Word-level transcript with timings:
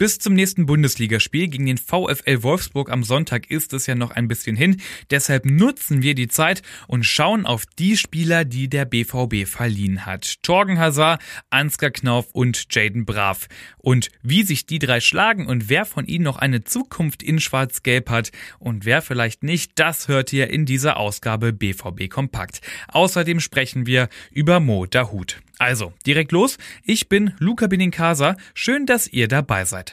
Bis 0.00 0.18
zum 0.18 0.32
nächsten 0.32 0.64
Bundesligaspiel 0.64 1.48
gegen 1.48 1.66
den 1.66 1.76
VfL 1.76 2.42
Wolfsburg 2.42 2.90
am 2.90 3.02
Sonntag 3.04 3.50
ist 3.50 3.74
es 3.74 3.86
ja 3.86 3.94
noch 3.94 4.12
ein 4.12 4.28
bisschen 4.28 4.56
hin. 4.56 4.80
Deshalb 5.10 5.44
nutzen 5.44 6.00
wir 6.00 6.14
die 6.14 6.26
Zeit 6.26 6.62
und 6.86 7.04
schauen 7.04 7.44
auf 7.44 7.66
die 7.78 7.98
Spieler, 7.98 8.46
die 8.46 8.70
der 8.70 8.86
BVB 8.86 9.46
verliehen 9.46 10.06
hat. 10.06 10.42
Torgen 10.42 10.78
Hazard, 10.78 11.20
Ansgar 11.50 11.90
Knauf 11.90 12.30
und 12.32 12.74
Jaden 12.74 13.04
Brav. 13.04 13.46
Und 13.76 14.08
wie 14.22 14.42
sich 14.42 14.64
die 14.64 14.78
drei 14.78 15.00
schlagen 15.00 15.46
und 15.46 15.68
wer 15.68 15.84
von 15.84 16.06
ihnen 16.06 16.24
noch 16.24 16.38
eine 16.38 16.64
Zukunft 16.64 17.22
in 17.22 17.38
Schwarz-Gelb 17.38 18.08
hat 18.08 18.32
und 18.58 18.86
wer 18.86 19.02
vielleicht 19.02 19.42
nicht, 19.42 19.72
das 19.74 20.08
hört 20.08 20.32
ihr 20.32 20.48
in 20.48 20.64
dieser 20.64 20.96
Ausgabe 20.96 21.52
BVB 21.52 22.08
Kompakt. 22.08 22.62
Außerdem 22.88 23.38
sprechen 23.38 23.84
wir 23.84 24.08
über 24.30 24.60
Mo 24.60 24.86
Dahut. 24.86 25.42
Also, 25.60 25.92
direkt 26.06 26.32
los. 26.32 26.56
Ich 26.84 27.10
bin 27.10 27.34
Luca 27.38 27.66
Benincasa. 27.66 28.36
Schön, 28.54 28.86
dass 28.86 29.06
ihr 29.06 29.28
dabei 29.28 29.66
seid. 29.66 29.92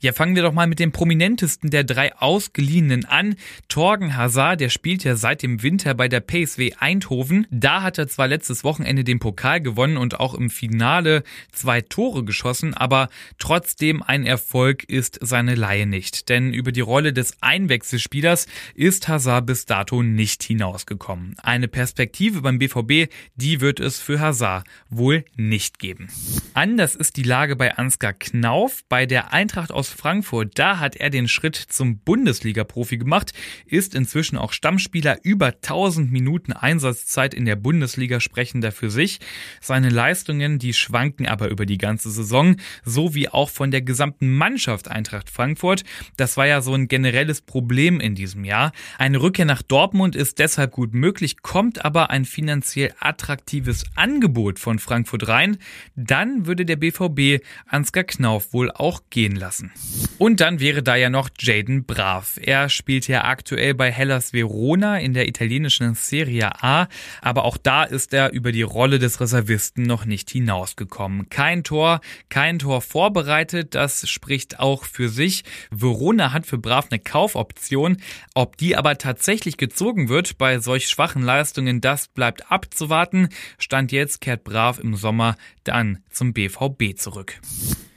Ja, 0.00 0.12
fangen 0.12 0.36
wir 0.36 0.44
doch 0.44 0.52
mal 0.52 0.68
mit 0.68 0.78
dem 0.78 0.92
prominentesten 0.92 1.70
der 1.70 1.82
drei 1.82 2.14
Ausgeliehenen 2.14 3.04
an. 3.04 3.34
Torgen 3.66 4.16
Hazard, 4.16 4.60
der 4.60 4.68
spielt 4.68 5.02
ja 5.02 5.16
seit 5.16 5.42
dem 5.42 5.64
Winter 5.64 5.92
bei 5.94 6.06
der 6.06 6.20
PSW 6.20 6.74
Eindhoven. 6.78 7.48
Da 7.50 7.82
hat 7.82 7.98
er 7.98 8.06
zwar 8.06 8.28
letztes 8.28 8.62
Wochenende 8.62 9.02
den 9.02 9.18
Pokal 9.18 9.60
gewonnen 9.60 9.96
und 9.96 10.20
auch 10.20 10.34
im 10.34 10.50
Finale 10.50 11.24
zwei 11.50 11.80
Tore 11.80 12.24
geschossen, 12.24 12.74
aber 12.74 13.08
trotzdem 13.38 14.00
ein 14.00 14.24
Erfolg 14.24 14.84
ist 14.84 15.18
seine 15.20 15.56
Laie 15.56 15.84
nicht. 15.84 16.28
Denn 16.28 16.54
über 16.54 16.70
die 16.70 16.80
Rolle 16.80 17.12
des 17.12 17.32
Einwechselspielers 17.40 18.46
ist 18.76 19.08
Hazard 19.08 19.46
bis 19.46 19.66
dato 19.66 20.04
nicht 20.04 20.44
hinausgekommen. 20.44 21.34
Eine 21.42 21.66
Perspektive 21.66 22.40
beim 22.40 22.60
BVB, 22.60 23.10
die 23.34 23.60
wird 23.60 23.80
es 23.80 23.98
für 23.98 24.20
Hazard 24.20 24.64
wohl 24.90 25.24
nicht 25.34 25.80
geben. 25.80 26.06
Anders 26.54 26.94
ist 26.94 27.16
die 27.16 27.24
Lage 27.24 27.56
bei 27.56 27.76
Ansgar 27.76 28.12
Knauf. 28.12 28.84
Bei 28.88 29.04
der 29.04 29.32
Eintracht 29.32 29.72
aus 29.72 29.87
aus 29.88 29.92
Frankfurt, 29.92 30.58
da 30.58 30.78
hat 30.78 30.96
er 30.96 31.10
den 31.10 31.28
Schritt 31.28 31.56
zum 31.56 31.98
Bundesliga-Profi 31.98 32.98
gemacht, 32.98 33.32
ist 33.66 33.94
inzwischen 33.94 34.36
auch 34.36 34.52
Stammspieler, 34.52 35.18
über 35.22 35.46
1000 35.46 36.12
Minuten 36.12 36.52
Einsatzzeit 36.52 37.34
in 37.34 37.44
der 37.44 37.56
Bundesliga 37.56 38.20
sprechen 38.20 38.60
da 38.60 38.70
für 38.70 38.90
sich. 38.90 39.18
Seine 39.60 39.88
Leistungen, 39.88 40.58
die 40.58 40.74
schwanken 40.74 41.26
aber 41.26 41.48
über 41.48 41.66
die 41.66 41.78
ganze 41.78 42.10
Saison, 42.10 42.56
so 42.84 43.14
wie 43.14 43.28
auch 43.28 43.48
von 43.48 43.70
der 43.70 43.82
gesamten 43.82 44.34
Mannschaft 44.34 44.88
Eintracht 44.88 45.30
Frankfurt. 45.30 45.84
Das 46.16 46.36
war 46.36 46.46
ja 46.46 46.60
so 46.60 46.74
ein 46.74 46.88
generelles 46.88 47.40
Problem 47.40 48.00
in 48.00 48.14
diesem 48.14 48.44
Jahr. 48.44 48.72
Eine 48.98 49.22
Rückkehr 49.22 49.46
nach 49.46 49.62
Dortmund 49.62 50.16
ist 50.16 50.38
deshalb 50.38 50.72
gut 50.72 50.92
möglich, 50.92 51.42
kommt 51.42 51.84
aber 51.84 52.10
ein 52.10 52.24
finanziell 52.24 52.92
attraktives 53.00 53.84
Angebot 53.94 54.58
von 54.58 54.78
Frankfurt 54.78 55.28
rein, 55.28 55.58
dann 55.96 56.46
würde 56.46 56.64
der 56.64 56.76
BVB 56.76 57.42
Ansgar 57.66 58.04
Knauf 58.04 58.52
wohl 58.52 58.70
auch 58.70 59.02
gehen 59.10 59.36
lassen. 59.36 59.72
Und 60.18 60.40
dann 60.40 60.60
wäre 60.60 60.82
da 60.82 60.96
ja 60.96 61.10
noch 61.10 61.30
Jaden 61.38 61.84
Brav. 61.84 62.38
Er 62.42 62.68
spielt 62.68 63.08
ja 63.08 63.24
aktuell 63.24 63.74
bei 63.74 63.90
Hellas 63.90 64.32
Verona 64.32 64.98
in 64.98 65.14
der 65.14 65.28
italienischen 65.28 65.94
Serie 65.94 66.62
A, 66.62 66.88
aber 67.22 67.44
auch 67.44 67.56
da 67.56 67.84
ist 67.84 68.12
er 68.12 68.32
über 68.32 68.52
die 68.52 68.62
Rolle 68.62 68.98
des 68.98 69.20
Reservisten 69.20 69.84
noch 69.84 70.04
nicht 70.04 70.30
hinausgekommen. 70.30 71.28
Kein 71.30 71.64
Tor, 71.64 72.00
kein 72.28 72.58
Tor 72.58 72.80
vorbereitet, 72.80 73.74
das 73.74 74.08
spricht 74.08 74.58
auch 74.58 74.84
für 74.84 75.08
sich. 75.08 75.44
Verona 75.70 76.32
hat 76.32 76.46
für 76.46 76.58
Brav 76.58 76.88
eine 76.90 76.98
Kaufoption. 76.98 77.98
Ob 78.34 78.56
die 78.56 78.76
aber 78.76 78.98
tatsächlich 78.98 79.56
gezogen 79.56 80.08
wird 80.08 80.38
bei 80.38 80.58
solch 80.58 80.88
schwachen 80.88 81.22
Leistungen, 81.22 81.80
das 81.80 82.08
bleibt 82.08 82.50
abzuwarten. 82.50 83.28
Stand 83.58 83.92
jetzt 83.92 84.20
kehrt 84.20 84.44
Brav 84.44 84.78
im 84.78 84.94
Sommer 84.96 85.36
dann 85.64 86.02
zum 86.10 86.32
BVB 86.32 86.96
zurück. 86.96 87.40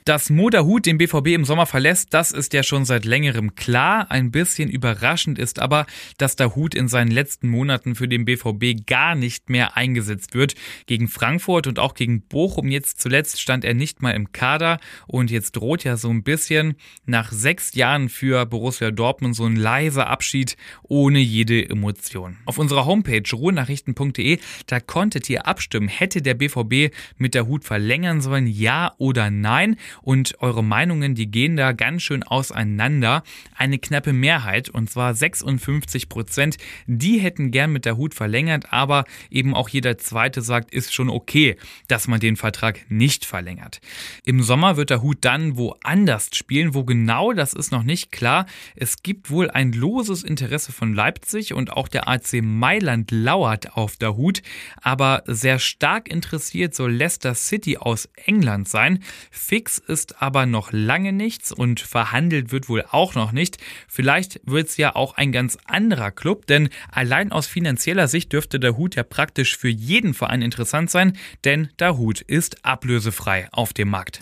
Dass 0.04 0.30
Moderhut 0.30 0.86
den 0.86 0.98
BVB 0.98 1.28
im 1.28 1.44
Sommer 1.44 1.64
verlässt, 1.64 2.12
das 2.12 2.32
ist 2.32 2.52
ja 2.54 2.64
schon 2.64 2.84
seit 2.84 3.04
längerem 3.04 3.54
klar. 3.54 4.10
Ein 4.10 4.32
bisschen 4.32 4.68
überraschend 4.68 5.38
ist 5.38 5.60
aber, 5.60 5.86
dass 6.18 6.34
der 6.34 6.56
Hut 6.56 6.74
in 6.74 6.88
seinen 6.88 7.12
letzten 7.12 7.48
Monaten 7.48 7.94
für 7.94 8.08
den 8.08 8.24
BVB 8.24 8.84
gar 8.84 9.14
nicht 9.14 9.48
mehr 9.48 9.76
eingesetzt 9.76 10.34
wird. 10.34 10.56
Gegen 10.86 11.06
Frankfurt 11.06 11.68
und 11.68 11.78
auch 11.78 11.94
gegen 11.94 12.22
Bochum 12.22 12.68
jetzt 12.68 13.00
zuletzt 13.00 13.40
stand 13.40 13.64
er 13.64 13.74
nicht 13.74 14.02
mal 14.02 14.10
im 14.10 14.32
Kader 14.32 14.80
und 15.06 15.30
jetzt 15.30 15.52
droht 15.52 15.84
ja 15.84 15.96
so 15.96 16.10
ein 16.10 16.24
bisschen 16.24 16.74
nach 17.06 17.30
sechs 17.30 17.74
Jahren 17.74 18.08
für 18.08 18.44
Borussia 18.44 18.90
Dortmund 18.90 19.36
so 19.36 19.44
ein 19.44 19.54
leiser 19.54 20.08
Abschied 20.08 20.56
ohne 20.82 21.20
jede 21.20 21.68
Emotion. 21.68 22.38
Auf 22.44 22.58
unserer 22.58 22.86
Homepage 22.86 23.22
ruhenachrichten.de, 23.32 24.40
da 24.66 24.80
konntet 24.80 25.30
ihr 25.30 25.46
abstimmen, 25.46 25.86
hätte 25.86 26.22
der 26.22 26.34
BVB 26.34 26.92
mit 27.18 27.34
der 27.34 27.46
Hut 27.46 27.64
verlängern 27.64 28.20
sollen, 28.20 28.48
ja 28.48 28.94
oder 28.98 29.30
nein 29.30 29.76
und 30.00 30.40
eure 30.40 30.64
Meinungen, 30.64 31.14
die 31.14 31.30
gehen 31.30 31.56
da 31.56 31.72
ganz 31.72 32.02
schön 32.02 32.22
auseinander. 32.22 33.22
Eine 33.56 33.78
knappe 33.78 34.12
Mehrheit, 34.12 34.68
und 34.68 34.90
zwar 34.90 35.14
56 35.14 36.08
Prozent, 36.08 36.56
die 36.86 37.18
hätten 37.18 37.50
gern 37.50 37.72
mit 37.72 37.84
der 37.84 37.96
Hut 37.96 38.14
verlängert, 38.14 38.72
aber 38.72 39.04
eben 39.30 39.54
auch 39.54 39.68
jeder 39.68 39.98
zweite 39.98 40.42
sagt, 40.42 40.72
ist 40.72 40.94
schon 40.94 41.10
okay, 41.10 41.56
dass 41.88 42.08
man 42.08 42.20
den 42.20 42.36
Vertrag 42.36 42.80
nicht 42.88 43.24
verlängert. 43.24 43.80
Im 44.24 44.42
Sommer 44.42 44.76
wird 44.76 44.90
der 44.90 45.02
Hut 45.02 45.18
dann 45.20 45.56
woanders 45.56 46.30
spielen, 46.34 46.74
wo 46.74 46.84
genau, 46.84 47.32
das 47.32 47.52
ist 47.52 47.72
noch 47.72 47.82
nicht 47.82 48.12
klar. 48.12 48.46
Es 48.76 49.02
gibt 49.02 49.30
wohl 49.30 49.50
ein 49.50 49.72
loses 49.72 50.22
Interesse 50.22 50.72
von 50.72 50.94
Leipzig 50.94 51.54
und 51.54 51.72
auch 51.72 51.88
der 51.88 52.08
AC 52.08 52.42
Mailand 52.42 53.10
lauert 53.10 53.76
auf 53.76 53.96
der 53.96 54.16
Hut, 54.16 54.42
aber 54.80 55.22
sehr 55.26 55.58
stark 55.58 56.08
interessiert 56.08 56.74
soll 56.74 56.92
Leicester 56.92 57.34
City 57.34 57.76
aus 57.78 58.08
England 58.26 58.68
sein. 58.68 59.02
Fix 59.30 59.81
ist 59.86 60.22
aber 60.22 60.46
noch 60.46 60.72
lange 60.72 61.12
nichts 61.12 61.52
und 61.52 61.80
verhandelt 61.80 62.52
wird 62.52 62.68
wohl 62.68 62.84
auch 62.90 63.14
noch 63.14 63.32
nicht. 63.32 63.58
Vielleicht 63.88 64.40
wird 64.44 64.68
es 64.68 64.76
ja 64.76 64.94
auch 64.94 65.14
ein 65.14 65.32
ganz 65.32 65.58
anderer 65.64 66.10
Club, 66.10 66.46
denn 66.46 66.68
allein 66.90 67.32
aus 67.32 67.46
finanzieller 67.46 68.08
Sicht 68.08 68.32
dürfte 68.32 68.60
der 68.60 68.76
Hut 68.76 68.94
ja 68.94 69.02
praktisch 69.02 69.56
für 69.56 69.68
jeden 69.68 70.14
Verein 70.14 70.42
interessant 70.42 70.90
sein, 70.90 71.16
denn 71.44 71.68
der 71.78 71.96
Hut 71.98 72.20
ist 72.20 72.64
ablösefrei 72.64 73.48
auf 73.52 73.72
dem 73.72 73.90
Markt. 73.90 74.20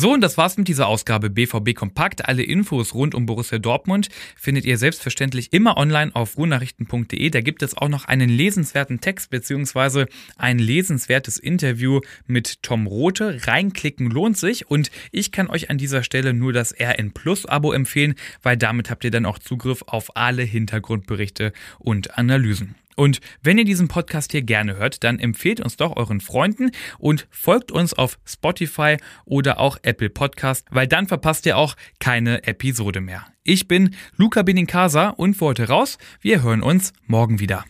So, 0.00 0.12
und 0.12 0.20
das 0.20 0.38
war's 0.38 0.56
mit 0.56 0.68
dieser 0.68 0.86
Ausgabe 0.86 1.28
BVB 1.28 1.74
Kompakt. 1.74 2.28
Alle 2.28 2.44
Infos 2.44 2.94
rund 2.94 3.16
um 3.16 3.26
Borussia 3.26 3.58
Dortmund 3.58 4.10
findet 4.36 4.64
ihr 4.64 4.78
selbstverständlich 4.78 5.52
immer 5.52 5.76
online 5.76 6.14
auf 6.14 6.38
ruhnachrichten.de. 6.38 7.30
Da 7.30 7.40
gibt 7.40 7.64
es 7.64 7.76
auch 7.76 7.88
noch 7.88 8.04
einen 8.04 8.28
lesenswerten 8.28 9.00
Text 9.00 9.30
beziehungsweise 9.30 10.06
ein 10.36 10.60
lesenswertes 10.60 11.36
Interview 11.36 12.00
mit 12.28 12.62
Tom 12.62 12.86
Rote. 12.86 13.40
Reinklicken 13.48 14.08
lohnt 14.08 14.38
sich 14.38 14.70
und 14.70 14.92
ich 15.10 15.32
kann 15.32 15.48
euch 15.48 15.68
an 15.68 15.78
dieser 15.78 16.04
Stelle 16.04 16.32
nur 16.32 16.52
das 16.52 16.72
RN 16.78 17.10
Plus 17.10 17.44
Abo 17.44 17.72
empfehlen, 17.72 18.14
weil 18.44 18.56
damit 18.56 18.90
habt 18.90 19.02
ihr 19.02 19.10
dann 19.10 19.26
auch 19.26 19.40
Zugriff 19.40 19.82
auf 19.88 20.16
alle 20.16 20.44
Hintergrundberichte 20.44 21.52
und 21.80 22.16
Analysen. 22.16 22.76
Und 22.98 23.20
wenn 23.42 23.58
ihr 23.58 23.64
diesen 23.64 23.86
Podcast 23.86 24.32
hier 24.32 24.42
gerne 24.42 24.76
hört, 24.76 25.04
dann 25.04 25.20
empfehlt 25.20 25.60
uns 25.60 25.76
doch 25.76 25.96
euren 25.96 26.20
Freunden 26.20 26.72
und 26.98 27.28
folgt 27.30 27.70
uns 27.70 27.94
auf 27.94 28.18
Spotify 28.26 28.96
oder 29.24 29.60
auch 29.60 29.78
Apple 29.82 30.10
Podcast, 30.10 30.66
weil 30.72 30.88
dann 30.88 31.06
verpasst 31.06 31.46
ihr 31.46 31.56
auch 31.56 31.76
keine 32.00 32.42
Episode 32.44 33.00
mehr. 33.00 33.24
Ich 33.44 33.68
bin 33.68 33.94
Luca 34.16 34.42
Benincasa 34.42 35.10
und 35.10 35.40
wollte 35.40 35.68
raus. 35.68 35.96
Wir 36.20 36.42
hören 36.42 36.60
uns 36.60 36.92
morgen 37.06 37.38
wieder. 37.38 37.64